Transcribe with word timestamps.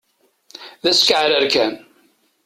D 0.81 0.85
askeɛrer 0.91 1.43
kan! 1.53 1.73